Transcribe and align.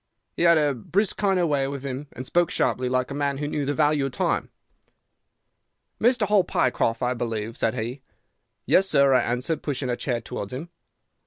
He 0.35 0.41
had 0.41 0.57
a 0.57 0.73
brisk 0.73 1.17
kind 1.17 1.39
of 1.39 1.47
way 1.47 1.67
with 1.67 1.83
him 1.83 2.07
and 2.13 2.25
spoke 2.25 2.49
sharply, 2.49 2.89
like 2.89 3.11
a 3.11 3.13
man 3.13 3.37
who 3.37 3.47
knew 3.47 3.67
the 3.67 3.73
value 3.75 4.07
of 4.07 4.11
time." 4.13 4.49
"'Mr. 5.99 6.25
Hall 6.25 6.43
Pycroft, 6.43 7.03
I 7.03 7.13
believe?'" 7.13 7.55
said 7.55 7.75
he. 7.75 8.01
"'Yes, 8.65 8.89
sir,' 8.89 9.13
I 9.13 9.21
answered, 9.21 9.61
pushing 9.61 9.91
a 9.91 9.95
chair 9.95 10.19
towards 10.19 10.53
him. 10.53 10.69